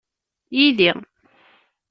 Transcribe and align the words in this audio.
yid-i. 0.55 0.91